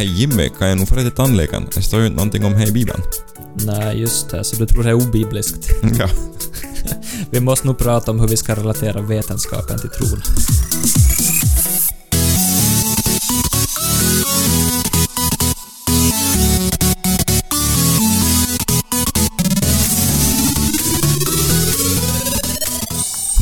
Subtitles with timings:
[0.00, 1.68] Hej Jimmy, kan jag nog få till tandläkaren?
[1.74, 3.02] Det står ju inte någonting om det i Bibeln.
[3.54, 4.44] Nej, just det.
[4.44, 5.70] Så du tror det är obibliskt.
[5.98, 6.08] Ja.
[7.30, 10.22] Vi måste nog prata om hur vi ska relatera vetenskapen till tron.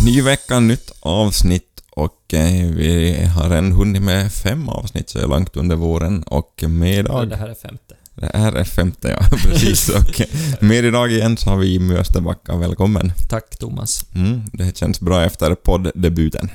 [0.05, 5.57] Ny vecka, nytt avsnitt och eh, vi har redan hunnit med fem avsnitt så långt
[5.57, 7.29] under våren och med idag...
[7.29, 7.95] det här är femte.
[8.15, 9.37] Det här är femte, ja.
[9.45, 9.89] Precis.
[9.89, 10.21] Och
[10.61, 12.57] med idag igen så har vi Jimmy Österbacka.
[12.57, 13.13] Välkommen.
[13.29, 14.05] Tack Thomas.
[14.15, 16.51] Mm, det känns bra efter podddebuten.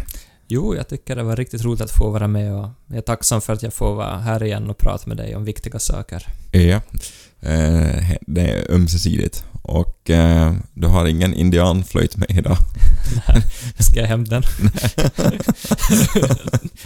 [0.48, 3.42] Jo, jag tycker det var riktigt roligt att få vara med och jag är tacksam
[3.42, 6.28] för att jag får vara här igen och prata med dig om viktiga saker.
[6.52, 6.82] Ja,
[7.50, 9.44] eh, det är ömsesidigt.
[9.64, 12.58] Och eh, du har ingen indianflöjt med idag.
[13.80, 14.44] Ska jag hämta den?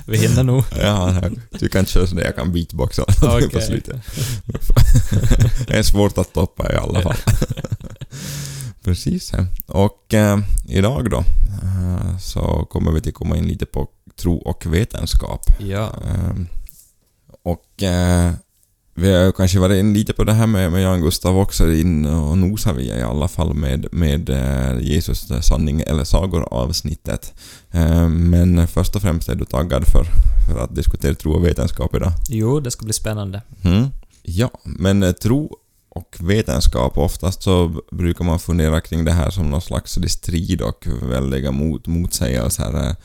[0.06, 0.64] Vi hinner nog.
[0.82, 1.22] Ja,
[1.60, 3.06] du kan köra så det jag kan beatboxa
[3.54, 3.96] på slutet.
[5.68, 7.16] Det är svårt att toppa i alla fall.
[8.84, 9.32] Precis.
[9.66, 11.18] Och eh, idag då
[11.64, 13.88] eh, så kommer vi till komma in lite på
[14.22, 15.42] tro och vetenskap.
[15.60, 15.94] Ja.
[16.06, 16.34] Eh,
[17.44, 18.32] och eh,
[19.00, 22.06] vi har kanske varit in lite på det här med, med Jan Gustav också in
[22.06, 27.34] och nosar vi i alla fall med, med eh, Jesus eh, sanning eller sagor avsnittet.
[27.72, 30.06] Eh, men först och främst är du taggad för,
[30.48, 32.12] för att diskutera tro och vetenskap idag?
[32.30, 33.42] Jo, det ska bli spännande.
[33.64, 33.88] Mm.
[34.24, 35.58] Ja, men tro
[35.90, 40.88] och vetenskap, oftast så brukar man fundera kring det här som någon slags strid och
[41.02, 42.96] väldiga mot, motsägelser.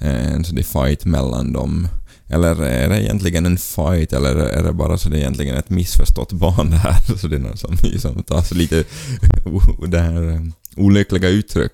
[0.00, 1.88] Eh, en sån fight mellan dem.
[2.28, 5.70] Eller är det egentligen en fight eller är det bara så det är egentligen ett
[5.70, 7.16] missförstått barn det här?
[7.16, 8.84] Så det är någon som, som tar sig lite
[9.88, 10.40] det här eh,
[10.76, 11.72] olyckliga uttryck.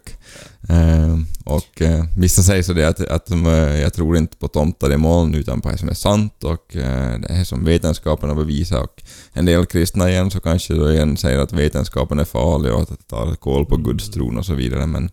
[0.68, 1.82] Eh, och
[2.18, 3.46] vissa säger så det att, att de,
[3.82, 7.26] jag tror inte på tomtar i moln utan på det som är sant och det
[7.28, 11.38] är som vetenskapen har bevisat och en del kristna igen så kanske då igen säger
[11.38, 14.86] att vetenskapen är farlig och att det tar koll på Guds tron och så vidare
[14.86, 15.10] men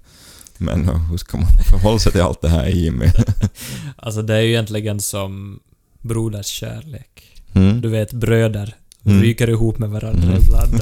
[0.63, 3.05] men eh, hur ska man förhålla sig till allt det här Jimmy?
[3.95, 5.59] Alltså det är ju egentligen som
[6.01, 7.23] broders kärlek.
[7.53, 7.81] Mm?
[7.81, 8.75] Du vet, bröder
[9.05, 9.21] Mm.
[9.21, 10.37] ryker ihop med varandra Mm.
[10.43, 10.81] ibland.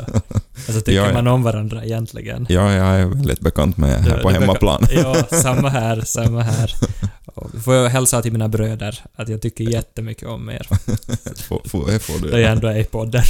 [0.67, 1.13] Alltså tycker Ja, ja.
[1.13, 2.45] man om varandra egentligen?
[2.49, 4.85] Ja, jag är väldigt bekant med här Du- på du hemmaplan.
[4.91, 6.73] Ja, samma här, samma här.
[7.25, 10.67] Och får jag hälsa till mina bröder att jag tycker jättemycket om er.
[11.47, 12.31] Får, får, får du.
[12.31, 13.23] Då jag ändå är i podden.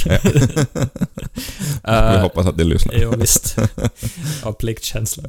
[1.84, 2.94] Vi Uh, hoppas att de lyssnar.
[2.98, 3.56] jo, visst.
[4.42, 5.22] Av pliktkänsla.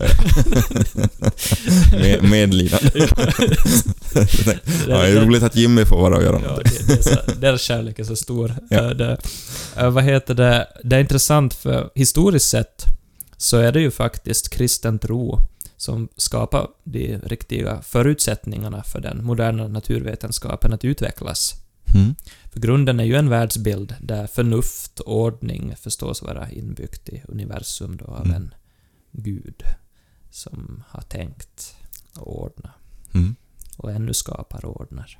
[1.92, 2.90] Med, medlidande.
[4.88, 7.32] ja, det är roligt att Jimmy får vara och göra Ja, det, det är så,
[7.40, 8.56] deras kärlek är så stor.
[8.70, 8.78] Ja.
[8.78, 9.18] Eh, Det,
[9.78, 10.68] eh, vad heter det?
[10.84, 12.84] Det är intressant för historiskt sett
[13.38, 15.40] så är det ju faktiskt kristen tro
[15.78, 21.56] som skapar de riktiga förutsättningarna för den moderna naturvetenskapen att utvecklas.
[21.94, 22.16] Mm.
[22.52, 27.98] För grunden är ju en världsbild där förnuft och ordning förstås vara inbyggt i universum
[27.98, 28.36] då av Mm.
[28.36, 28.54] en
[29.12, 29.64] gud
[30.32, 31.76] som har tänkt
[32.20, 32.72] och ordna
[33.14, 33.36] Mm.
[33.78, 35.18] och ännu skapar och ordnar.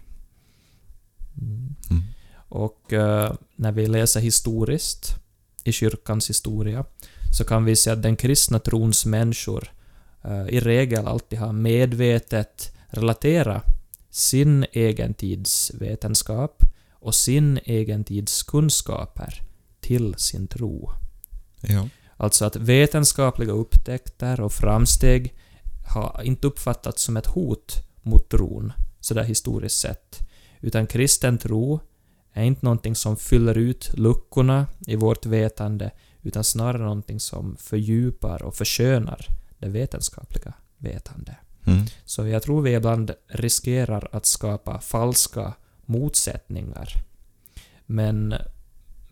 [1.42, 1.76] Mm.
[1.90, 2.04] Mm.
[2.36, 5.16] Och eh, när vi läser historiskt
[5.64, 6.86] i kyrkans historia
[7.38, 9.72] så kan vi se att den kristna trons människor
[10.24, 13.64] eh, i regel alltid har medvetet relaterat
[14.14, 19.42] sin egen tids vetenskap och sin egen tids kunskaper
[19.80, 20.92] till sin tro.
[21.62, 21.90] Ja.
[22.18, 25.34] Alltså att vetenskapliga upptäckter och framsteg
[25.88, 30.20] har inte uppfattats som ett hot mot tron, sådär historiskt sett.
[30.62, 31.80] Utan kristen tro
[32.34, 35.92] är inte någonting som fyller ut luckorna i vårt vetande,
[36.22, 41.36] utan snarare någonting som fördjupar och förskönar det vetenskapliga vetande.
[41.66, 41.86] Mm.
[42.06, 45.54] Så jag tror vi ibland riskerar att skapa falska
[45.86, 46.90] motsättningar.
[47.86, 48.36] Men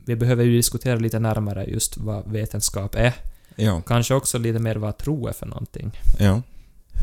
[0.06, 3.13] vi behöver ju diskutera lite närmare just vad vetenskap är.
[3.56, 3.81] Ja.
[3.81, 5.91] Kanske också lite mer vad tro är för någonting.
[6.19, 6.41] ja.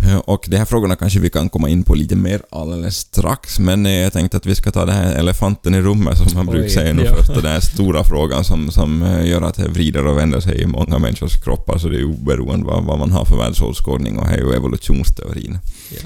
[0.02, 3.58] Ja, Och de här frågorna kanske vi kan komma in på lite mer alldeles strax,
[3.58, 6.46] men eh, jag tänkte att vi ska ta den här elefanten i rummet som man
[6.46, 7.14] brukar säga nu ja.
[7.16, 10.60] först, den här stora frågan som, som eh, gör att det vrider och vänder sig
[10.62, 14.26] i många människors kroppar, så det är oberoende vad, vad man har för världsåskådning och
[14.26, 15.58] det är ju evolutionsteorin.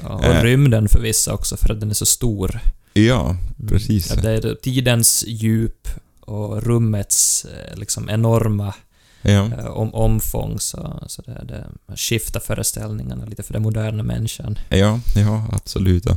[0.02, 0.42] Ja, och Eh.
[0.42, 2.60] rymden för vissa också, för att den är så stor.
[2.92, 3.68] Ja, Mm.
[3.68, 4.10] Precis.
[4.10, 5.88] Ja, det är tidens djup
[6.20, 8.74] och rummets eh, liksom enorma
[9.22, 9.50] ja.
[9.58, 14.58] eh, om, omfång, så, så det, det skiftar föreställningarna lite för den moderna människan.
[14.69, 16.06] Ja, ja absolut.
[16.06, 16.12] Ja.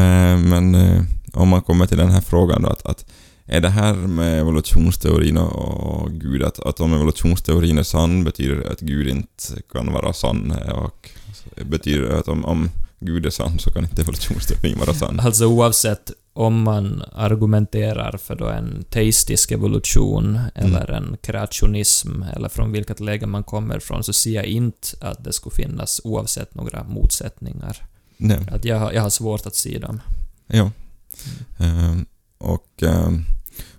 [0.00, 1.02] Eh, Men eh,
[1.32, 3.04] om man kommer till den här frågan då att, att
[3.46, 8.56] är det här med evolutionsteorin och, och Gud, att, att om evolutionsteorin är sann betyder
[8.56, 11.10] det att Gud inte kan vara sann och
[11.64, 12.70] betyder det att om, om
[13.00, 15.20] Gud är sann så kan inte evolutionsteorin vara sann?
[15.20, 22.72] Alltså oavsett om man argumenterar för då en teistisk evolution eller en kreationism eller från
[22.72, 26.84] vilket läge man kommer ifrån så ser jag inte att det skulle finnas oavsett några
[26.84, 27.76] motsättningar.
[28.16, 28.38] Nej.
[28.52, 30.00] Att jag, jag har svårt att se dem.
[30.46, 30.70] Ja.
[31.58, 32.06] Ehm,
[32.38, 32.82] och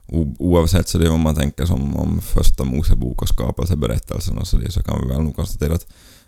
[0.08, 4.58] o- oavsett så det vad man tänker som om första Mosebok och skapelseberättelsen och så
[4.58, 5.88] det så kan vi väl nog konstatera att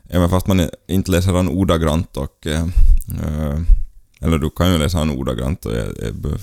[0.09, 2.67] även fast man inte läser den ordagrant och eh,
[4.23, 5.73] eller du kan ju läsa den ordagrant och,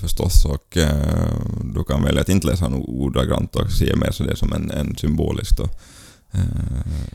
[0.00, 1.30] förstås och eh,
[1.74, 4.70] du kan välja att inte läsa den ordagrant och se mer så det som en,
[4.70, 5.64] en symbolisk då,
[6.32, 6.40] eh,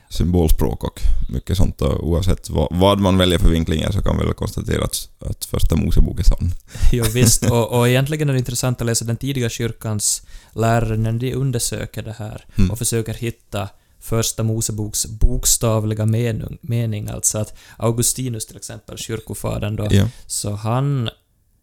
[0.10, 4.26] symbolspråk och mycket sånt och oavsett vad, vad man väljer för vinklingar så kan vi
[4.26, 6.52] väl konstatera att, att första Mosebok är sann.
[6.92, 7.46] Jo, visst.
[7.52, 10.22] Och, och egentligen är det intressant att läsa den tidiga kyrkans
[10.54, 12.72] lärare när de undersöker det här Mm.
[12.72, 13.70] och försöker hitta
[14.06, 17.10] första Moseboks bokstavliga mening, mening.
[17.10, 20.07] Alltså att Augustinus till exempel, kyrkofadern då, Ja.
[20.28, 21.10] så han,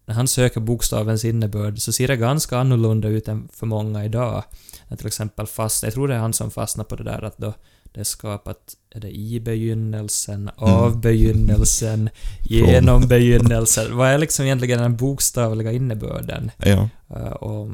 [0.06, 4.44] när han söker bokstavens innebörd så ser det ganska annorlunda ut än för många idag.
[4.88, 7.38] När till exempel fast, jag tror det är han som fastnar på det där att
[7.38, 7.54] då
[7.94, 8.58] det är skapat,
[8.94, 12.10] är det i begynnelsen, av begynnelsen,
[12.40, 13.96] genom begynnelsen.
[13.96, 16.50] Vad är liksom egentligen den bokstavliga innebörden?
[16.56, 16.88] Ja.
[17.10, 17.70] Eh, och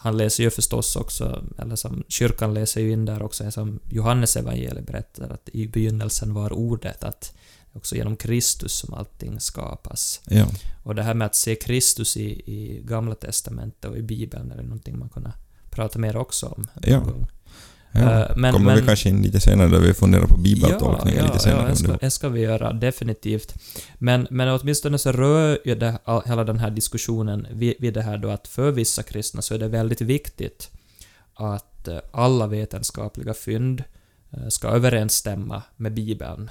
[0.00, 4.36] han läser ju förstås också, eller som kyrkan läser ju in där också, som Johannes
[4.36, 7.32] evangeliet berättar att i begynnelsen var ordet, att
[7.72, 10.20] också genom Kristus som allting skapas.
[10.28, 10.46] Ja.
[10.82, 14.62] Och det här med att se Kristus i, i Gamla Testamentet och i Bibeln är
[14.62, 15.32] någonting man kunna
[15.70, 16.66] prata mer också om.
[16.82, 17.00] Ja.
[17.00, 17.26] gång.
[17.92, 18.00] Ja.
[18.00, 21.38] Eh, men- Kommer vi men- kanske in lite senare där vi funderar på bibeltolkningen lite
[21.38, 21.62] senare.
[21.62, 23.54] Ja, det ska, det ska vi göra, definitivt.
[23.98, 28.18] Men, men åtminstone så rör ju det, hela den här diskussionen vid, vid det här
[28.18, 30.70] då att för vissa kristna så är det väldigt viktigt
[31.34, 33.84] att eh, alla vetenskapliga fynd
[34.30, 36.50] eh, ska överensstämma med Bibeln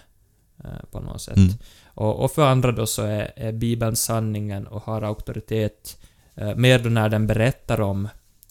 [0.91, 1.37] på något sätt.
[1.37, 1.53] Mm.
[1.85, 5.97] Och, och för andra då så är, är Bibeln sanningen och har auktoritet
[6.55, 8.07] mer då när den berättar om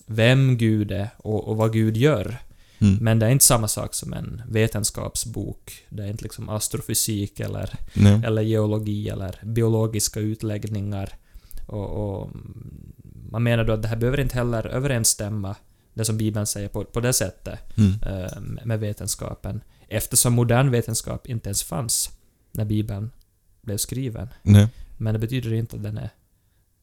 [0.07, 2.37] vem Gud är och, och vad Gud gör.
[2.81, 2.99] Mm.
[3.01, 5.85] Men det är inte samma sak som en vetenskapsbok.
[5.89, 8.21] Det är inte liksom astrofysik eller, Nej.
[8.25, 11.15] eller geologi eller biologiska utläggningar.
[11.67, 11.91] Och,
[12.21, 12.31] och
[13.31, 15.57] man menar då att det här behöver inte heller överensstämma,
[15.95, 17.93] det som Bibeln säger, på, på det sättet Mm.
[18.03, 19.61] eh, med vetenskapen.
[19.89, 22.11] Eftersom modern vetenskap inte ens fanns
[22.53, 23.11] när Bibeln
[23.63, 24.29] blev skriven.
[24.43, 24.69] Nej.
[24.99, 26.11] Men det betyder inte att den är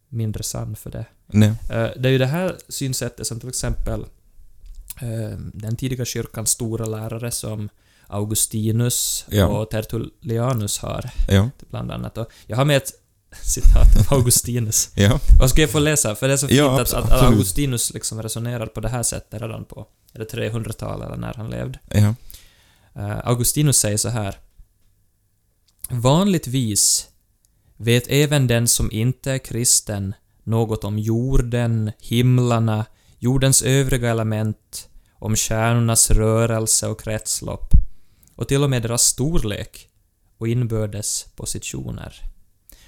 [0.09, 1.05] mindre sann för det.
[1.27, 1.49] Nej.
[1.49, 4.05] Eh, Det är ju det här synsättet som till exempel
[5.53, 7.69] den tidiga kyrkans stora lärare som
[8.07, 9.45] Augustinus Ja.
[9.47, 11.49] och Tertullianus har, Ja.
[11.69, 12.17] bland annat.
[12.17, 12.91] Och jag har med ett
[13.43, 14.89] citat av Augustinus.
[14.95, 15.19] Ja.
[15.39, 16.15] Vad ska jag få läsa?
[16.15, 17.11] För det är så fint Ja, att, att.
[17.11, 21.49] Augustinus liksom resonerar på det här sättet redan på är det 300-talet eller när han
[21.49, 21.79] levde.
[21.89, 22.15] Ja.
[23.01, 24.35] Eh, Augustinus säger så här.
[25.89, 27.07] Vanligtvis
[27.77, 30.13] vet även den som inte är kristen
[30.43, 32.85] något om jorden, himlarna,
[33.19, 37.73] jordens övriga element, om stjärnornas rörelse och kretslopp,
[38.35, 39.89] och till och med deras storlek
[40.37, 42.21] och inbördes positioner.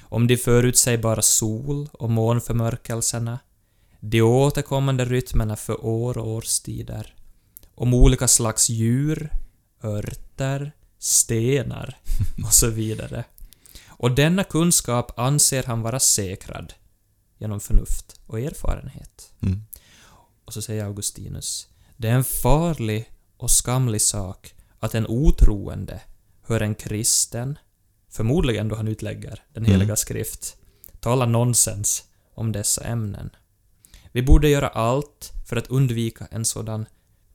[0.02, 3.40] Om de förutsägbara sol och månförmörkelserna,
[4.00, 7.16] de återkommande rytmerna för år och årstider,
[7.76, 9.30] om olika slags djur,
[9.84, 11.98] örter, stenar
[12.46, 13.24] och så vidare.
[13.88, 16.74] Och denna kunskap anser han vara säkrad
[17.38, 19.33] genom förnuft och erfarenhet.
[19.42, 19.64] Mm.
[20.49, 26.01] Och så säger Augustinus, det är en farlig och skamlig sak att en otroende
[26.41, 27.57] hör en kristen,
[28.09, 29.71] förmodligen då han utlägger den Mm.
[29.71, 30.57] heliga skrift,
[30.99, 32.03] tala nonsens
[32.33, 33.29] om dessa ämnen.
[34.11, 36.85] Vi borde göra allt för att undvika en sådan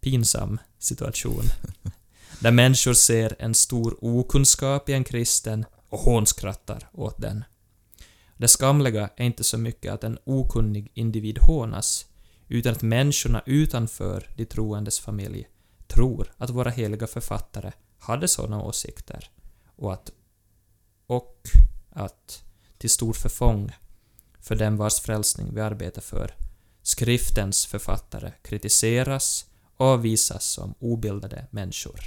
[0.01, 1.45] pinsam situation.
[2.41, 7.45] Där människor ser en stor okunskap i en kristen och hånskrattar åt den.
[8.37, 12.07] Det skamliga är inte så mycket att en okunnig individ hånas,
[12.55, 15.49] utan att människorna utanför de troendes familj
[15.87, 19.31] tror att våra heliga författare hade sådana åsikter
[19.77, 20.11] och att,
[21.07, 21.43] och
[21.91, 22.45] att
[22.79, 23.73] till stor förfång
[24.41, 26.35] för den vars frälsning vi arbetar för,
[26.83, 29.47] skriftens författare kritiseras
[29.77, 32.01] och avvisas som obildade människor.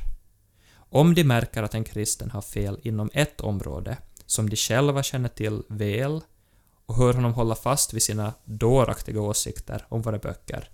[0.76, 5.30] Om de märker att en kristen har fel inom ett område som de själva känner
[5.30, 6.22] till väl
[6.88, 10.70] och hör honom hålla fast vid sina dåraktiga åsikter om våra böcker,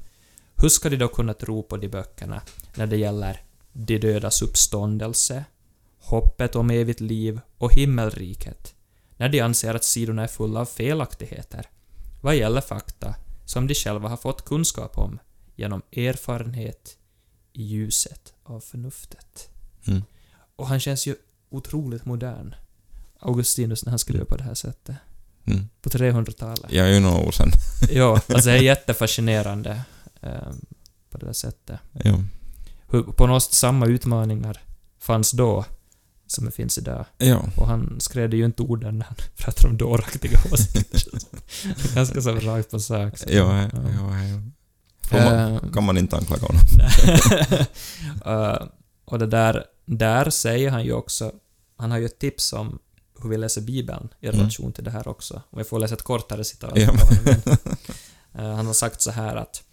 [0.55, 2.41] hur ska de då kunna tro på de böckerna
[2.75, 3.41] när det gäller
[3.73, 5.45] de dödas uppståndelse,
[5.99, 8.75] hoppet om evigt liv och himmelriket,
[9.17, 11.69] när de anser att sidorna är fulla av felaktigheter,
[12.21, 13.15] vad gäller fakta
[13.45, 15.19] som de själva har fått kunskap om
[15.55, 16.97] genom erfarenhet
[17.53, 19.49] i ljuset av förnuftet.
[19.87, 20.03] Mm.
[20.55, 21.15] Och han känns ju
[21.49, 22.55] otroligt modern,
[23.19, 24.95] Augustinus, när han skriver på det här sättet.
[25.45, 25.69] Mm.
[25.81, 26.65] på 300-talet.
[26.71, 27.51] Jag är ju några år sedan.
[27.91, 29.81] Ja, alltså det är jättefascinerande
[30.21, 30.51] eh,
[31.09, 31.79] på det där sättet.
[32.03, 32.19] Ja.
[32.89, 34.61] Hur, på något sätt samma utmaningar
[34.99, 35.65] fanns då
[36.27, 37.05] som det finns idag.
[37.17, 37.43] Ja.
[37.57, 41.01] Och han skrev ju inte orden när han pratade om dåraktiga åsikter.
[41.95, 43.17] Ganska så rakt på sak.
[43.17, 43.25] så.
[43.29, 44.41] Ja, ja, ja.
[45.09, 46.61] Får man, Eh, kan man inte anklaga honom.
[48.25, 48.67] Eh,
[49.05, 51.31] och det där, där säger han ju också,
[51.77, 52.79] han har ju ett tips om
[53.21, 54.39] hur vi läser Bibeln i Mm.
[54.39, 55.41] relation till det här också.
[55.49, 56.93] Om vi får läsa ett kortare citat Ja.
[58.35, 59.63] Eh, Han har sagt så här att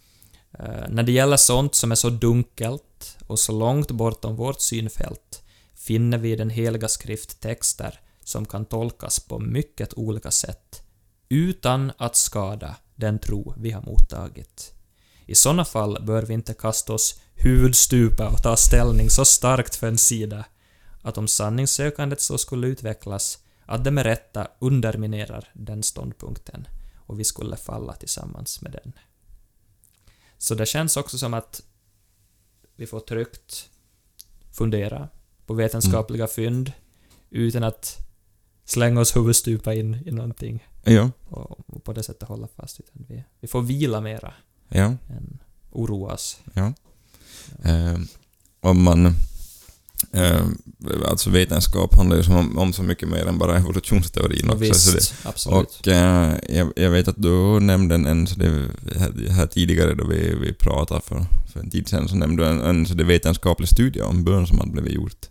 [0.59, 5.41] eh, när det gäller sånt som är så dunkelt och så långt bortom vårt synfält
[5.75, 10.81] finner vi i den heliga skrift texter som kan tolkas på mycket olika sätt
[11.29, 14.73] utan att skada den tro vi har mottagit.
[15.25, 19.87] I sådana fall bör vi inte kasta oss huvudstupa och ta ställning så starkt för
[19.87, 20.45] en sida
[21.01, 27.23] att om sanningssökandet så skulle utvecklas att det med rätta underminerar den ståndpunkten och vi
[27.23, 28.93] skulle falla tillsammans med den.
[30.37, 31.61] Så det känns också som att
[32.75, 33.69] vi får tryggt
[34.51, 35.07] fundera
[35.45, 36.71] på vetenskapliga fynd
[37.29, 37.97] utan att
[38.65, 41.11] slänga oss huvudstupa in i någonting Ja.
[41.29, 42.79] och, och på det sättet hålla fast.
[42.79, 44.33] Utan vi, vi får vila mera
[44.69, 44.85] Ja.
[45.09, 45.39] än
[45.71, 46.39] oroas.
[46.53, 46.73] Ja.
[47.63, 47.99] Eh,
[48.59, 49.13] om man...
[50.11, 50.45] Eh,
[51.07, 54.73] alltså vetenskap handlar ju om, om så mycket mer än bara evolutionsteorin Och också.
[54.73, 55.79] Så det, visst, absolut.
[55.79, 58.67] och eh, jag, jag vet att du nämnde en, så det,
[59.29, 62.61] här, tidigare då vi, vi pratade för, för en tid sedan så nämnde du en,
[62.61, 65.25] en så det vetenskaplig studie om bön som hade blivit gjort.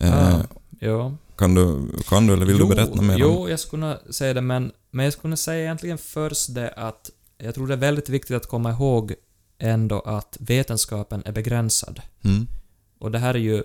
[0.00, 0.42] Eh, ah,
[0.78, 1.12] ja.
[1.36, 3.98] kan, du, kan du eller vill jo, du berätta mer om Jo, jag skulle kunna
[4.12, 7.74] säga det, men, men jag skulle kunna säga egentligen först det att jag tror det
[7.74, 9.14] är väldigt viktigt att komma ihåg
[9.58, 12.00] ändå att vetenskapen är begränsad.
[12.24, 12.46] Mm,
[12.98, 13.62] Och det här är ju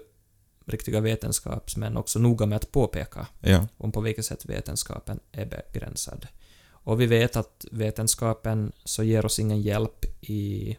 [0.65, 3.67] riktiga vetenskapsmän också noga med att påpeka ja.
[3.77, 6.27] om på vilket sätt vetenskapen är begränsad.
[6.69, 10.77] Och vi vet att vetenskapen så ger oss ingen hjälp i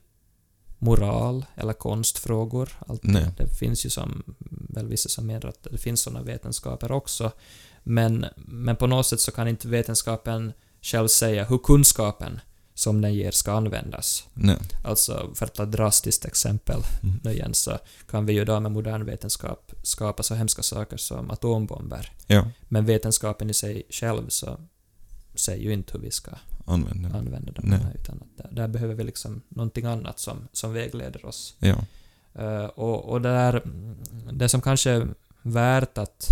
[0.78, 2.68] moral eller konstfrågor.
[2.86, 3.26] Allt Nej.
[3.36, 7.32] det finns ju som, väl vissa som menar att det finns sådana vetenskaper också.
[7.82, 10.52] Men, men på något sätt så kan inte vetenskapen
[10.82, 12.40] själv säga hur kunskapen
[12.76, 14.28] som den ger ska användas.
[14.34, 14.56] Nej.
[14.84, 17.20] Alltså, för att ta ett drastiskt exempel Mm.
[17.24, 17.78] nu igen, så
[18.10, 22.12] kan vi ju idag med modern vetenskap skapa så hemska saker som atombomber.
[22.26, 24.58] Ja, Men vetenskapen i sig själv så
[25.34, 26.30] säger ju inte hur vi ska
[26.66, 27.14] använd den.
[27.14, 27.64] använda dem.
[27.68, 27.80] Nej.
[27.94, 31.54] Utan att där, där behöver vi liksom någonting annat som, som vägleder oss.
[31.58, 31.76] Ja.
[32.34, 33.62] Eh, och, och där,
[34.32, 35.08] det som kanske är
[35.42, 36.28] värt att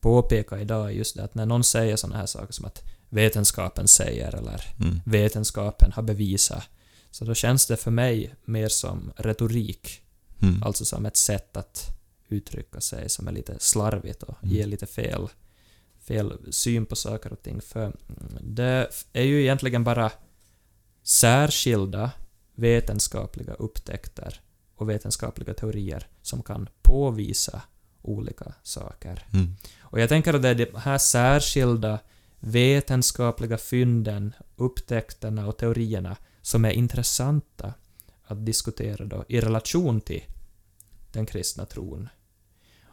[0.00, 3.88] påpeka idag är just det att när någon säger sådana här saker som att vetenskapen
[3.88, 5.00] säger eller Mm.
[5.04, 6.62] vetenskapen har bevisat,
[7.10, 10.02] så då känns det för mig mer som retorik,
[10.42, 10.62] Mm.
[10.62, 11.86] alltså som ett sätt att
[12.28, 14.54] uttrycka sig som är lite slarvigt och Mm.
[14.54, 15.28] ger lite fel,
[16.00, 17.60] fel syn på saker och ting.
[17.60, 17.92] För
[18.40, 20.10] det är ju egentligen bara
[21.02, 22.10] särskilda
[22.54, 24.40] vetenskapliga upptäckter
[24.76, 27.62] och vetenskapliga teorier som kan påvisa
[28.02, 29.26] olika saker.
[29.32, 29.54] Mm.
[29.80, 31.98] Och jag tänker att det är de här särskilda
[32.40, 37.72] vetenskapliga fynden, upptäckterna och teorierna som är intressanta
[38.24, 40.22] att diskutera då i relation till
[41.12, 42.08] den kristna tron.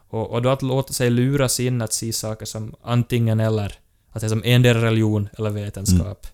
[0.08, 3.78] Och, och då att låta sig luras in att se saker som antingen eller,
[4.10, 6.26] att det är som endera religion eller vetenskap.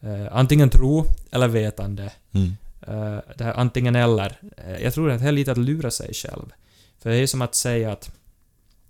[0.00, 2.12] Eh, antingen tro eller vetande.
[2.32, 2.56] Mm.
[2.80, 4.40] Eh, det här antingen eller.
[4.56, 6.52] Eh, jag tror att det är lite att lura sig själv.
[6.98, 8.10] För det är som att säga att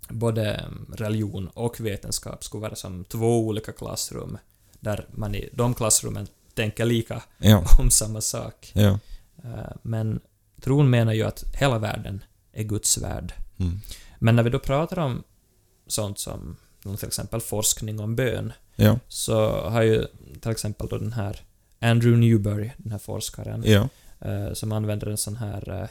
[0.09, 4.37] både mm, religion och vetenskap skulle vara som två olika klassrum,
[4.79, 7.63] där man i de klassrummen tänker lika Ja.
[7.79, 8.71] om samma sak.
[8.75, 8.99] Ja.
[9.43, 10.19] Eh, Men
[10.61, 12.23] tron menar ju att hela världen
[12.53, 13.33] är Guds värld.
[13.57, 13.79] Mm.
[14.19, 15.23] Men när vi då pratar om
[15.87, 16.55] sånt som
[16.97, 18.99] till exempel forskning om bön, Ja.
[19.07, 20.05] så har ju
[20.41, 21.41] till exempel då den här
[21.79, 23.63] Andrew Newberry, den här forskaren,
[24.19, 25.87] eh, som använder en sån här eh,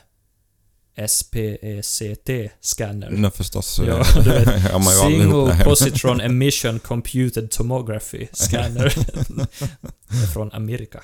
[0.96, 3.10] SPECT-scanner.
[3.10, 3.80] Nej, förstås.
[3.86, 5.64] Ja, du vet, det Single.
[5.64, 8.88] Positron Emission Computed Tomography Scanner.
[10.34, 11.00] Från Amerika.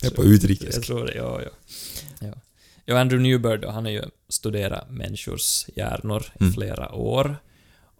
[0.00, 0.74] Det är på utrikes.
[0.74, 1.50] Jag tror det, ja, ja.
[2.20, 2.32] ja.
[2.84, 6.52] Ja, Andrew Newberg då, han har ju studerat människors hjärnor i Mm.
[6.52, 7.36] flera år.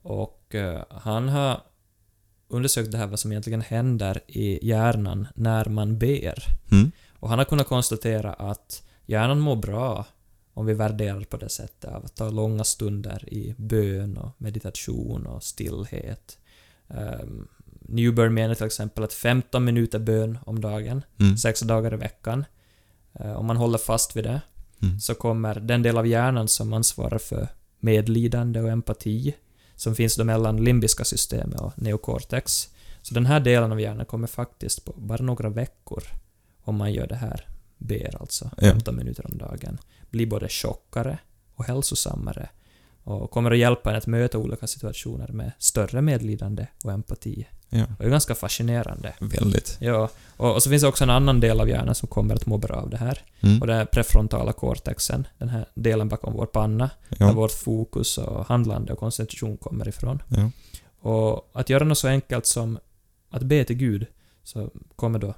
[0.02, 1.60] Och eh, han har
[2.48, 6.44] undersökt det här vad som egentligen händer i hjärnan när man ber.
[6.72, 6.92] Mm.
[7.20, 10.06] Och han har kunnat konstatera att hjärnan mår bra
[10.60, 15.26] om vi värderar på det sättet av att ta långa stunder i bön och meditation
[15.26, 16.38] och stillhet.
[16.88, 17.48] Um,
[17.80, 21.36] Newberg menar till exempel att 15 minuter bön om dagen, Mm.
[21.36, 22.44] sex dagar i veckan,
[23.14, 24.40] eh, om man håller fast vid det,
[24.82, 25.00] Mm.
[25.00, 27.48] så kommer den del av hjärnan som ansvarar för
[27.80, 29.34] medlidande och empati,
[29.76, 32.68] som finns då mellan limbiska systemet och neocortex,
[33.02, 36.02] Så den här delen av hjärnan kommer faktiskt på bara några veckor,
[36.64, 37.46] om man gör det här,
[37.80, 38.70] ber alltså, Ja.
[38.70, 39.78] 15 minuter om dagen,
[40.10, 41.18] bli både tjockare
[41.54, 42.48] och hälsosammare
[43.04, 47.46] och kommer att hjälpa en att möta olika situationer med större medlidande och empati.
[47.68, 47.86] Ja.
[47.98, 49.14] Det är ganska fascinerande.
[49.20, 49.76] Väldigt.
[49.80, 52.46] Ja, och, och så finns det också en annan del av hjärnan som kommer att
[52.46, 53.18] må bra av det här.
[53.40, 53.60] Mm.
[53.60, 57.32] Och det är prefrontala cortexen, den här delen bakom vår panna, där Ja.
[57.32, 60.22] vårt fokus och handlande och koncentration kommer ifrån.
[60.28, 60.50] Ja.
[61.10, 62.78] Och att göra något så enkelt som
[63.30, 64.06] att be till Gud,
[64.42, 65.34] så kommer då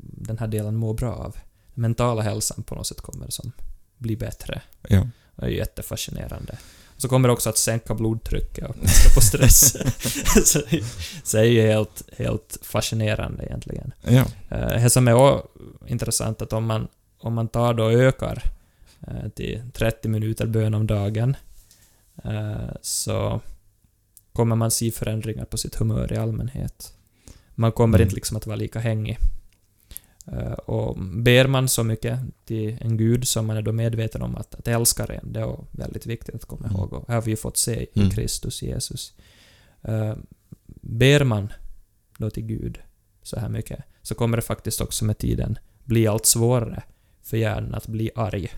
[0.00, 1.36] den här delen må bra av.
[1.78, 3.52] Mentala hälsan på något sätt kommer som
[3.98, 4.62] bli bättre.
[4.88, 5.08] Ja.
[5.36, 6.58] Det är jättefascinerande.
[6.86, 9.70] Och så kommer det också att sänka blodtrycket och minska på stress.
[10.44, 10.60] så,
[11.24, 13.92] så det är ju helt, helt fascinerande egentligen.
[14.02, 14.24] Ja.
[14.48, 15.48] Eh, Det som är också
[15.86, 18.42] intressant att om man, om man tar då och ökar
[19.06, 21.36] eh, till 30 minuter bön om dagen
[22.24, 23.40] eh, så
[24.32, 26.92] kommer man se förändringar på sitt humör i allmänhet.
[27.54, 28.06] Man kommer Mm.
[28.06, 29.18] inte liksom att vara lika hängig.
[30.32, 34.36] Eh, Och ber man så mycket till en gud som man är då medveten om
[34.36, 36.76] att, att älskar en, det är väldigt viktigt att komma Mm.
[36.76, 36.92] ihåg.
[36.92, 38.10] Och det har vi ju fått se i Mm.
[38.10, 39.12] Kristus Jesus.
[39.82, 40.14] Eh,
[40.80, 41.52] Ber man
[42.18, 42.78] då till Gud
[43.22, 46.82] så här mycket, så kommer det faktiskt också med tiden bli allt svårare
[47.22, 48.48] för hjärnan att bli arg.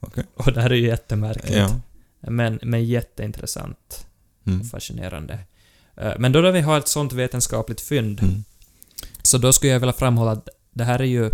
[0.00, 0.24] Okej.
[0.34, 1.56] Och det här är ju jättemärkligt.
[1.56, 1.80] Ja.
[2.20, 4.04] Men, men jätteintressant
[4.46, 4.60] Mm.
[4.60, 5.38] och fascinerande.
[5.96, 8.44] Eh, Men då när vi har ett sånt vetenskapligt fynd, Mm.
[9.22, 11.30] så då skulle jag vilja framhålla att det här är ju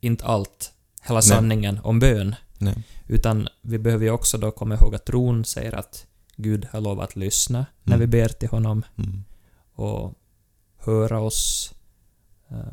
[0.00, 1.22] inte allt, hela Nej.
[1.22, 2.34] sanningen om bön.
[2.58, 2.82] Nej.
[3.08, 7.08] Utan vi behöver ju också då komma ihåg att tron säger att Gud har lovat
[7.08, 8.00] att lyssna när Mm.
[8.00, 9.24] vi ber till honom Mm.
[9.74, 10.14] och
[10.78, 11.74] höra oss,
[12.50, 12.72] eh,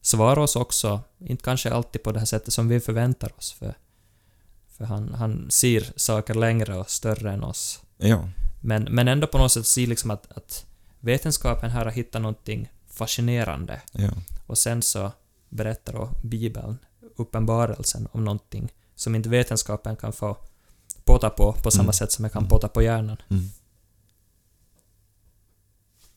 [0.00, 3.74] svara oss också, inte kanske alltid på det här sättet som vi förväntar oss, för,
[4.68, 7.82] för han, han ser saker längre och större än oss.
[7.96, 8.28] Ja.
[8.60, 10.66] Men, men ändå på något sätt se liksom att, att
[11.00, 14.10] vetenskapen här har hittat någonting fascinerande Ja.
[14.46, 15.12] och sen så
[15.50, 16.78] berättar då Bibeln,
[17.16, 20.36] uppenbarelsen, om någonting som inte vetenskapen kan få
[21.04, 21.92] potta på på samma Mm.
[21.92, 22.48] sätt som jag kan Mm.
[22.48, 23.16] potta på hjärnan.
[23.30, 23.44] Mm.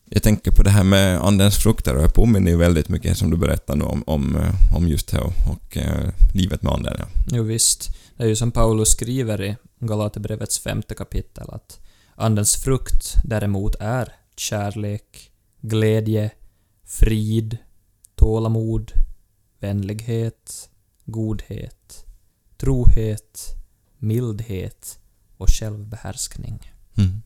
[0.04, 3.30] Jag tänker på det här med andens frukter och jag påminner ju väldigt mycket som
[3.30, 6.94] du berättar nu om, om, eh, om just det och, och eh, livet med anden.
[6.98, 7.04] Ja.
[7.30, 7.90] Jo visst.
[8.16, 11.80] Det är ju som Paulus skriver i Galaterbrevets femte kapitel att
[12.14, 16.30] Andens frukt däremot är kärlek, glädje,
[16.84, 17.58] frid,
[18.14, 18.92] tålamod,
[19.64, 20.70] vänlighet,
[21.04, 22.04] godhet,
[22.56, 23.40] trohet,
[23.98, 24.98] mildhet
[25.36, 26.72] och självbehärskning.
[26.94, 27.22] Mm.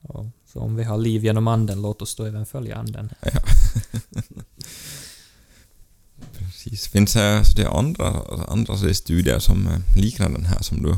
[0.00, 3.10] Och så om vi har liv genom Anden, låt oss då även följa Anden.
[3.20, 3.30] Ja.
[6.32, 6.88] Precis.
[6.88, 10.96] Finns det så det är andra, andra studier som eh, liknar den här som du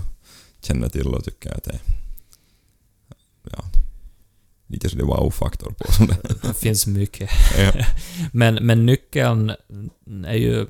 [0.61, 1.81] känner till och tycker att det är
[4.67, 6.07] lite så det är wow-faktor på
[6.43, 7.31] det finns mycket.
[7.59, 7.73] ja.
[8.33, 9.53] Men, men nyckeln
[10.27, 10.67] är ju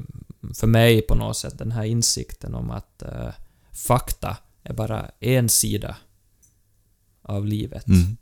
[0.54, 3.28] för mig på något sätt den här insikten om att eh,
[3.72, 5.96] fakta är bara en sida
[7.22, 7.86] av livet.
[7.88, 8.16] Mm.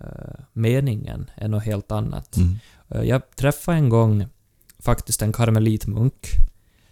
[0.00, 2.36] Eh, meningen är något helt annat.
[2.36, 2.58] Mm.
[2.88, 4.26] Eh, jag träffade en gång
[4.78, 6.26] faktiskt en karmelitmunk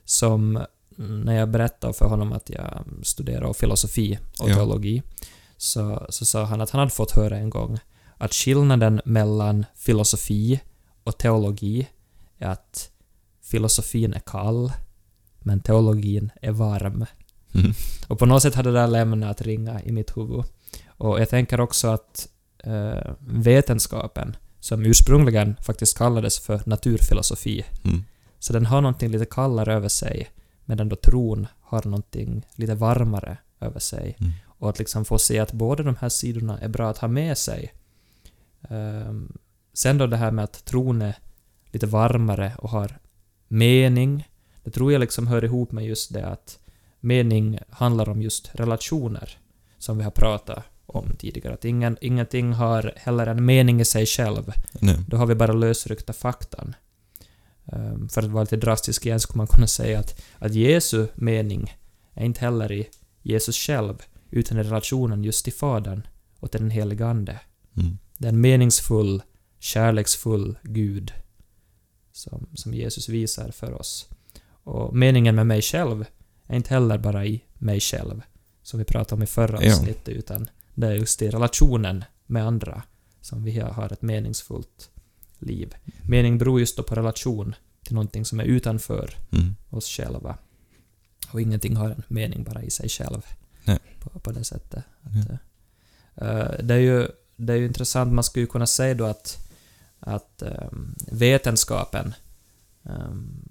[0.04, 0.56] som,
[0.98, 4.54] mm, när jag berättade för honom att jag studerar filosofi och Ja.
[4.54, 5.02] teologi,
[5.56, 7.78] så, så sa han att han hade fått höra en gång
[8.20, 10.60] att skillnaden mellan filosofi
[11.04, 11.88] och teologi
[12.38, 12.90] är att
[13.42, 14.72] filosofin är kall,
[15.38, 17.06] men teologin är varm.
[17.54, 17.72] Mm.
[18.08, 20.44] Och på något sätt hade det där lämnat att ringa i mitt huvud.
[20.88, 22.28] Och jag tänker också att
[22.64, 28.04] eh, vetenskapen, som ursprungligen faktiskt kallades för naturfilosofi, Mm.
[28.38, 30.28] så den har någonting lite kallare över sig,
[30.64, 34.16] medan då tron har någonting lite varmare över sig.
[34.20, 34.32] Mm.
[34.46, 37.38] Och att liksom få se att båda de här sidorna är bra att ha med
[37.38, 37.72] sig.
[38.68, 39.38] Ehm,
[39.72, 41.14] sen då det här med att tron är
[41.70, 42.98] lite varmare och har
[43.48, 44.28] mening,
[44.64, 46.58] det tror jag liksom hör ihop med just det att
[47.00, 49.38] mening handlar om just relationer,
[49.78, 51.54] som vi har pratat om tidigare.
[51.54, 54.52] Att ingen, ingenting har heller en mening i sig själv.
[54.80, 54.96] Nej.
[55.08, 56.74] Då har vi bara lösryckta faktan.
[57.72, 61.76] Ehm, för att vara lite drastisk igen skulle man kunna säga att, att Jesu mening
[62.14, 62.88] är inte heller i
[63.22, 66.06] Jesus själv, utan i relationen just till Fadern
[66.38, 67.40] och till den helige Ande.
[67.76, 67.98] Mm.
[68.20, 69.22] Det är en meningsfull,
[69.58, 71.12] kärleksfull Gud
[72.12, 74.08] som, som Jesus visar för oss.
[74.64, 76.04] Och meningen med mig själv
[76.46, 78.22] är inte heller bara i mig själv,
[78.62, 79.72] som vi pratade om i förra Ja.
[79.72, 82.82] avsnittet, utan det är just i relationen med andra
[83.20, 84.90] som vi har ett meningsfullt
[85.38, 85.74] liv.
[86.08, 89.54] Mening beror just då på relation till någonting som är utanför Mm.
[89.70, 90.38] oss själva.
[91.32, 93.22] Och ingenting har en mening bara i sig själv.
[93.64, 93.78] Nej.
[94.00, 94.84] På, på det sättet.
[95.02, 95.30] Att,
[96.22, 97.08] eh, det, är ju,
[97.46, 99.50] det är ju intressant, man skulle ju kunna säga då att
[100.00, 102.14] att ehm, vetenskapen
[102.84, 103.42] ehm,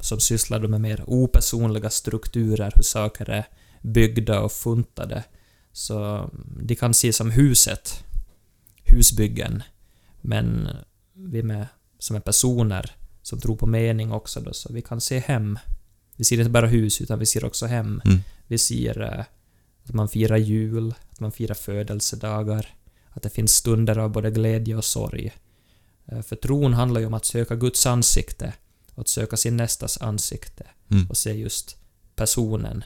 [0.00, 3.44] som sysslar med mer opersonliga strukturer, hur saker är
[3.82, 5.24] byggda och funtade,
[5.72, 6.30] så
[6.62, 8.04] de kan se som huset,
[8.84, 9.62] husbyggen,
[10.20, 10.68] men
[11.12, 11.66] vi med,
[11.98, 15.58] som är personer som tror på mening också då, så vi kan se hem.
[16.16, 18.00] Vi ser inte bara hus, utan vi ser också hem.
[18.04, 18.18] Mm.
[18.46, 19.24] Vi ser eh,
[19.84, 22.68] att man firar jul, att man firar födelsedagar,
[23.16, 25.32] att det finns stunder av både glädje och sorg.
[26.06, 28.52] Eh, För tron handlar ju om att söka Guds ansikte
[28.94, 31.06] och att söka sin nästas ansikte Mm.
[31.10, 31.76] och se just
[32.16, 32.84] personen.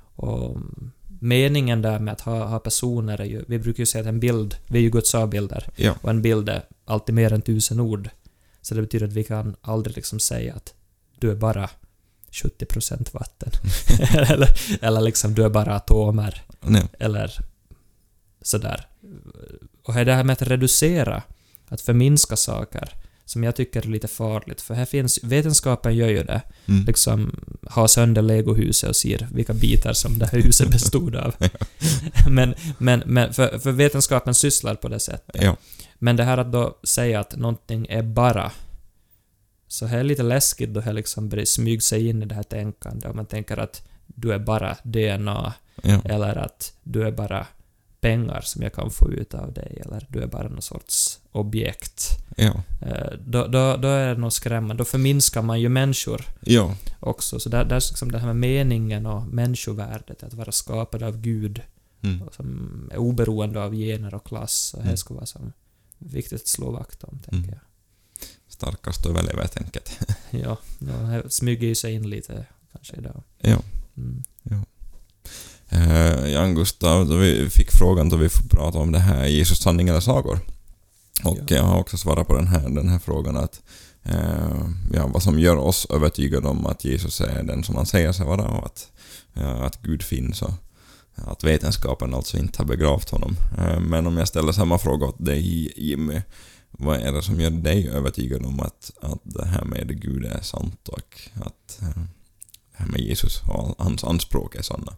[0.00, 4.02] Och mm, meningen där med att ha, ha personer är ju, vi brukar ju säga
[4.02, 5.94] att en bild, vi är ju Guds avbilder, Ja.
[6.02, 8.10] och en bild är alltid mer än tusen ord.
[8.62, 10.74] Så det betyder att vi kan aldrig liksom säga att
[11.18, 11.70] du är bara
[12.30, 13.50] 70% vatten.
[14.28, 14.48] eller,
[14.84, 16.42] eller liksom du är bara atomer.
[16.60, 16.88] Nej.
[16.98, 17.32] Eller
[18.42, 18.86] sådär.
[19.84, 21.22] Och det här med att reducera,
[21.68, 22.94] att förminska saker,
[23.24, 26.84] som jag tycker är lite farligt, för här finns, vetenskapen gör ju det, Mm.
[26.84, 31.34] liksom ha sönder legohuset och ser vilka bitar som det här huset bestod av.
[32.30, 35.42] men, men, men för, för vetenskapen sysslar på det sättet.
[35.42, 35.56] Ja.
[35.98, 38.52] Men det här att då säga att någonting är bara,
[39.68, 42.42] så här är lite läskigt då det liksom börjar smyga sig in i det här
[42.42, 43.10] tänkandet.
[43.10, 46.00] Om man tänker att du är bara DNA, Ja.
[46.04, 47.46] eller att du är bara
[48.00, 52.08] pengar som jag kan få ut av dig, eller du är bara någon sorts objekt.
[52.36, 52.62] Ja.
[52.82, 54.80] Eh, Då, då, då är det nog skrämmande.
[54.80, 56.76] Då förminskar man ju människor Ja.
[57.00, 57.40] också.
[57.40, 61.20] Så där, där är liksom det här med meningen och människovärdet, att vara skapad av
[61.20, 61.62] Gud,
[62.02, 62.28] Mm.
[62.32, 64.74] som är oberoende av gener och klass.
[64.74, 64.96] Och det Mm.
[64.96, 65.52] skulle vara som
[65.98, 67.42] viktigt att slå vakt om, Mm.
[67.42, 67.60] tänker
[68.48, 69.98] Starkast överlever enkelt.
[70.30, 70.40] jag.
[70.40, 73.22] Ja, ja, det smyger ju sig in lite kanske idag.
[73.38, 73.58] Ja.
[73.96, 74.22] Mm.
[75.72, 79.58] Eh, Jan Gustav, då vi fick frågan då vi får prata om det här Jesus
[79.58, 80.38] sanning eller sagor.
[81.24, 81.56] Och Ja.
[81.56, 83.60] jag har också svarat på den här, den här frågan att
[84.02, 88.12] eh, ja, vad som gör oss övertygade om att Jesus är den som han säger
[88.12, 88.90] sig vara och att,
[89.32, 90.52] ja, att Gud finns och
[91.14, 93.36] att vetenskapen alltså inte har begravt honom.
[93.58, 96.22] Eh, men om jag ställer samma fråga åt dig Jimmy,
[96.70, 100.40] vad är det som gör dig övertygad om att, att det här med Gud är
[100.42, 102.02] sant och att eh,
[102.72, 104.92] det här med Jesus och hans anspråk är sanna?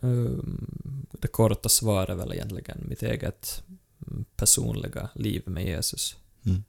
[0.00, 3.62] Um, Det korta svaret är väl egentligen mitt eget
[4.06, 6.16] mm, personliga liv med Jesus.
[6.46, 6.62] Mm.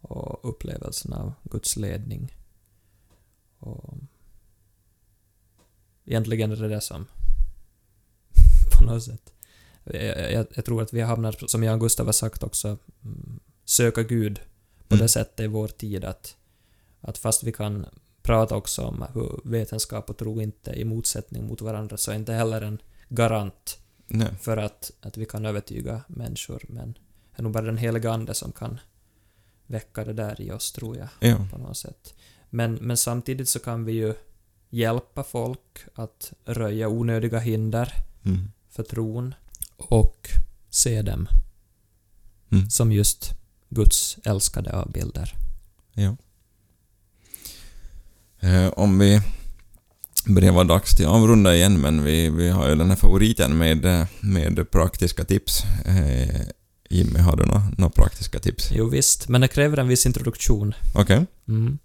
[0.00, 2.36] Och upplevelsen av Guds ledning.
[3.58, 3.94] Och
[6.04, 7.06] egentligen är det det som
[8.78, 9.32] på något sätt.
[9.84, 14.02] Jag, jag, jag tror att vi hamnar, som Jan Gustav har sagt också, mm, söka
[14.02, 14.40] Gud
[14.88, 15.02] på Mm.
[15.02, 16.36] det sättet i vår tid att,
[17.00, 17.86] att fast vi kan
[18.28, 22.14] prata också om hur vetenskap och tro inte är i motsättning mot varandra så är
[22.16, 24.28] inte heller en garant Nej.
[24.40, 28.34] för att, att vi kan övertyga människor, men det är nog bara den heliga Ande
[28.34, 28.80] som kan
[29.66, 31.46] väcka det där i oss, tror jag, Ja.
[31.52, 32.14] på något sätt.
[32.50, 34.14] Men, men samtidigt så kan vi ju
[34.70, 37.92] hjälpa folk att röja onödiga hinder
[38.24, 38.50] Mm.
[38.70, 39.34] för tron
[39.76, 40.28] och
[40.70, 41.28] se dem
[42.52, 42.70] Mm.
[42.70, 43.30] som just
[43.68, 45.34] Guds älskade avbilder.
[45.92, 46.16] Ja.
[48.40, 49.20] Eh, om vi
[50.26, 53.84] börjar vara dags till avrunda igen, men vi, vi har ju den här favoriten med,
[53.84, 55.62] eh, med praktiska tips.
[55.84, 56.40] Eh,
[56.90, 58.70] Jimmy, har du några några praktiska tips?
[58.72, 60.74] Jo visst, men det kräver en viss introduktion.
[60.94, 61.26] Okej.
[61.48, 61.78] Mm.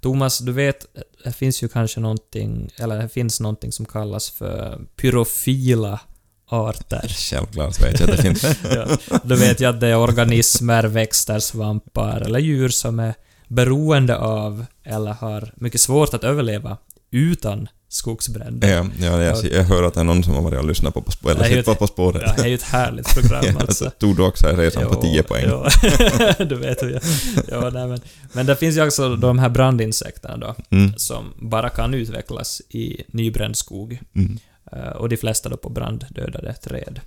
[0.00, 0.86] Thomas, du vet,
[1.24, 6.00] det finns ju kanske någonting, eller det finns någonting som kallas för pyrofila
[6.48, 7.08] arter.
[7.30, 8.42] Självklart vet jag att det finns.
[8.62, 8.86] ja,
[9.22, 13.14] då vet jag att det är organismer, växter, svampar eller djur som är
[13.50, 16.76] beroende av eller har mycket svårt att överleva
[17.10, 18.68] utan skogsbränder.
[18.68, 21.02] ja, ja, jag, jag hör att det är någon som har varit och lyssnat på
[21.02, 22.22] På spåret, eller sett på spåret.
[22.26, 23.84] Ja, det är ju ett härligt program Ja, alltså.
[23.84, 25.44] så tog du också resan på 10 poäng.
[25.48, 25.68] Ja,
[26.44, 27.02] du vet hur jag...
[27.48, 28.00] Ja, nej, men,
[28.32, 30.92] men det finns ju också de här brandinsekterna då, Mm.
[30.96, 34.00] som bara kan utvecklas i nybränd skog.
[34.14, 34.38] Mm.
[34.72, 37.00] Eh, och de flesta då på branddödade träd.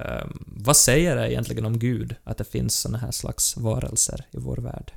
[0.00, 4.38] Eh, vad säger det egentligen om Gud, att det finns såna här slags varelser i
[4.38, 4.92] vår värld?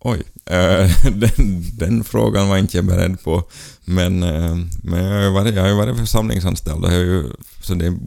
[0.00, 3.42] Oj, eh, den, den frågan var inte jag beredd på.
[3.84, 7.24] Men, eh, men jag har ju varit, jag har varit församlingsanställd och jag ju,
[7.62, 7.98] så det,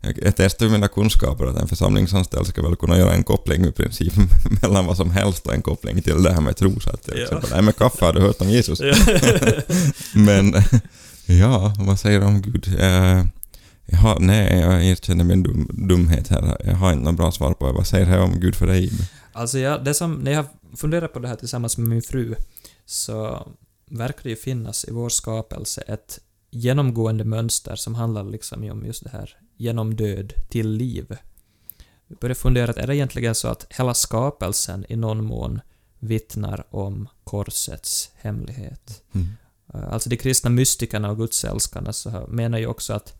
[0.00, 4.12] jag, testar mina kunskaper att en församlingsanställd ska väl kunna göra en koppling i princip
[4.62, 6.80] mellan vad som helst och en koppling till det här med tro.
[6.80, 7.22] Så att till Ja.
[7.22, 8.80] exempel, nej med kaffe har du hört om Jesus.
[8.80, 8.94] Ja.
[10.14, 10.54] Men
[11.26, 12.76] ja, vad säger du om Gud?
[12.80, 13.24] Eh,
[13.86, 16.56] jag har, nej, jag erkänner min dum, dumhet här.
[16.64, 17.72] Jag har inte något bra svar på det.
[17.72, 18.92] Vad säger det om Gud för dig?
[19.34, 20.44] Alltså, jag, det som, när jag
[20.76, 22.34] funderar på det här tillsammans med min fru,
[22.84, 23.48] så
[23.86, 26.20] verkar det ju finnas i vår skapelse ett
[26.50, 31.16] genomgående mönster som handlar liksom om just det här genom död till liv.
[32.06, 35.60] Vi började fundera att är det egentligen så att hela skapelsen i någon mån
[35.98, 39.02] vittnar om korsets hemlighet?
[39.12, 39.26] Mm.
[39.74, 43.14] Eh, Alltså de kristna mystikerna och gudsälskarna så menar ju också att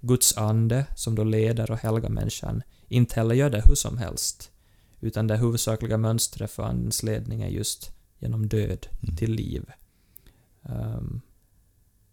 [0.00, 4.49] Guds ande, som då leder och helgar människan, inte heller gör det hur som helst,
[5.00, 9.16] utan det huvudsakliga mönstret för andens ledning är just genom död Mm.
[9.16, 9.64] till liv.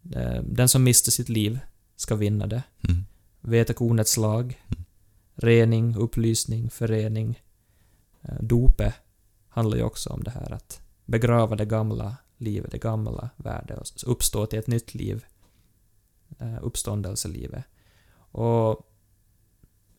[0.02, 1.58] Det- den som mister sitt liv
[1.96, 2.62] ska vinna det.
[2.88, 3.04] Mm.
[3.40, 4.84] Veta kornets lag, Mm.
[5.34, 7.42] rening, upplysning, förening.
[8.22, 8.94] Eh, Dopet
[9.48, 14.12] handlar ju också om det här att begrava det gamla livet, det gamla värdet och
[14.12, 15.24] uppstå till ett nytt liv.
[16.38, 17.64] eh, Uppståndelselivet.
[18.30, 18.87] Och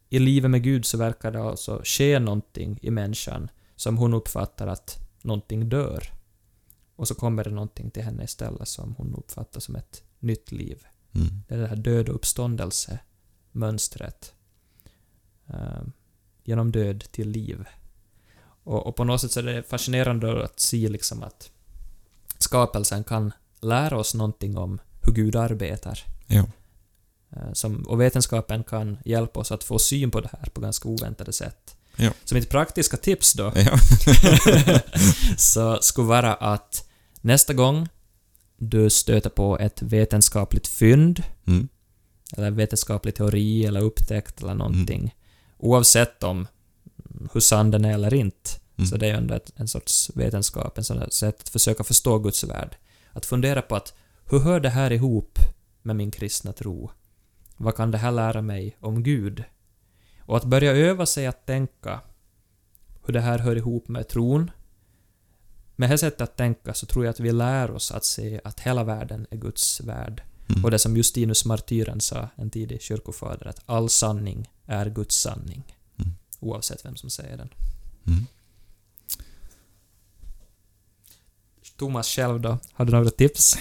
[0.10, 4.68] i livet med Gud så verkar det alltså ske någonting i människan som hon uppfattar
[4.68, 6.04] att någonting dör.
[6.96, 10.88] Och så kommer det någonting till henne istället som hon uppfattar som ett nytt liv.
[11.16, 11.28] Mm.
[11.48, 13.00] Det är det här död och uppståndelse
[13.52, 14.34] mönstret.
[15.48, 15.82] Eh,
[16.44, 17.66] genom död till liv.
[18.64, 21.52] Och, och på något sätt så är det fascinerande att se liksom att
[22.38, 26.06] skapelsen kan lära oss någonting om hur Gud arbetar.
[26.28, 26.46] Ja.
[27.36, 30.90] Eh, Som, och vetenskapen kan hjälpa oss att få syn på det här på ganska
[30.90, 31.76] oväntade sätt.
[31.96, 32.12] Ja.
[32.26, 33.78] Så mitt praktiska tips då, Ja.
[35.38, 36.90] så skulle vara att
[37.22, 37.88] nästa gång
[38.58, 41.68] du stöter på ett vetenskapligt fynd, Mm.
[42.38, 45.16] eller vetenskaplig teori eller upptäckt eller någonting,
[45.58, 46.48] oavsett om
[47.34, 48.90] hur sann den är eller inte, Mm.
[48.90, 52.44] så det är ju ändå en sorts vetenskap, en sån sätt att försöka förstå Guds
[52.44, 52.76] värld.
[53.12, 53.94] Att fundera på att
[54.26, 55.40] hur hör det här ihop
[55.82, 56.92] med min kristna tro?
[57.62, 59.44] Vad kan det här lära mig om Gud?
[60.20, 62.02] Och att börja öva sig att tänka
[63.06, 64.52] hur det här hör ihop med tron.
[65.76, 68.42] Med det här sättet att tänka så tror jag att vi lär oss att se
[68.44, 70.24] att hela världen är Guds värld.
[70.50, 70.66] Mm.
[70.66, 75.76] Och det som Justinus martyren sa, en tidig kyrkofader, att all sanning är Guds sanning.
[75.98, 76.12] Mm.
[76.40, 77.50] Oavsett vem som säger den.
[78.08, 78.26] Mm.
[81.78, 82.58] Thomas själv då?
[82.74, 83.58] Har du några tips?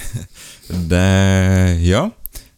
[0.88, 2.10] Det, ja,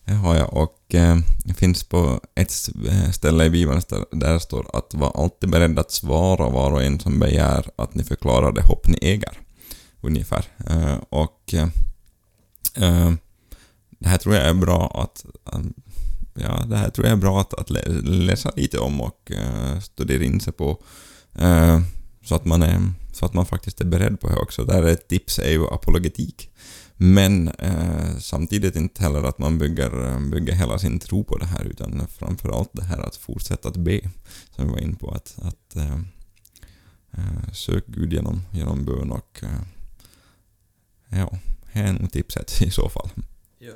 [0.04, 2.52] det har jag och eh, det finns på ett
[2.88, 6.72] eh, ställe i Bibeln där, där det står att var alltid beredd att svara var
[6.72, 9.38] och en som begär att ni förklarar det hopp ni äger.
[10.00, 10.44] Ungefär.
[10.66, 11.68] Eh, och eh,
[12.74, 13.12] eh
[13.98, 15.24] det här tror jag är bra att
[16.34, 17.70] Ja, det här tror jag är bra att, att
[18.04, 20.82] läsa lite om och eh, studera in sig på.
[21.34, 21.80] eh,
[22.24, 24.64] så att man är så att man faktiskt är beredd på det också.
[24.64, 26.50] Där ett tips är ju apologetik.
[27.02, 31.46] Men eh, samtidigt inte heller att man bygger, eh, bygger hela sin tro på det
[31.46, 34.00] här utan framförallt det här att fortsätta att be.
[34.56, 35.94] Som vi var in på att, att eh,
[37.12, 39.60] eh, sök Gud genom, genom bön och eh,
[41.08, 43.10] ja, här är nog tipset i så fall.
[43.58, 43.72] Ja.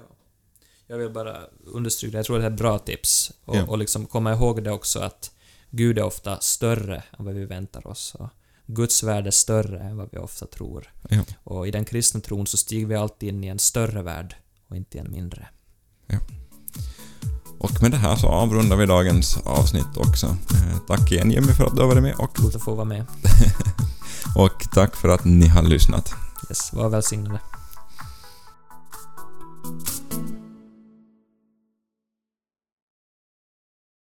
[0.86, 3.32] Jag vill bara understryka, jag tror det är ett bra tips.
[3.44, 3.66] Och, Ja.
[3.66, 5.30] och liksom komma ihåg det också att
[5.70, 8.14] Gud är ofta större än vad vi väntar oss.
[8.14, 8.28] Och
[8.66, 10.92] Guds värld är större än vad vi ofta tror.
[11.08, 11.22] Ja.
[11.44, 14.36] Och i den kristna tron så stiger vi alltid in i en större värld
[14.68, 15.48] och inte i en mindre.
[16.06, 16.18] Ja.
[17.58, 20.26] Och med det här så avrundar vi dagens avsnitt också.
[20.26, 22.36] Eh, tack igen Jimmy för att du har varit med och...
[22.36, 23.06] Kul att få vara med.
[24.36, 26.14] och tack för att ni har lyssnat.
[26.50, 27.40] Yes, var välsignade.